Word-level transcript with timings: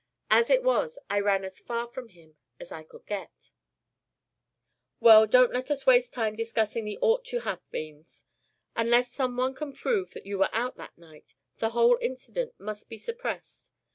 As 0.31 0.49
it 0.49 0.63
was, 0.63 0.97
I 1.11 1.19
ran 1.19 1.45
as 1.45 1.59
far 1.59 1.87
from 1.87 2.09
him 2.09 2.35
as 2.59 2.71
I 2.71 2.81
could 2.81 3.05
get" 3.05 3.51
"Well, 4.99 5.27
don't 5.27 5.53
let 5.53 5.69
us 5.69 5.85
waste 5.85 6.11
time 6.11 6.35
discussing 6.35 6.85
the 6.85 6.97
ought 7.03 7.23
to 7.25 7.41
have 7.41 7.61
beens. 7.69 8.25
Unless 8.75 9.11
some 9.13 9.37
one 9.37 9.53
can 9.53 9.73
prove 9.73 10.09
that 10.13 10.25
you 10.25 10.39
were 10.39 10.49
out 10.51 10.75
that 10.77 10.97
night, 10.97 11.35
the 11.59 11.69
whole 11.69 11.99
incident 12.01 12.59
must 12.59 12.89
be 12.89 12.97
suppressed. 12.97 13.69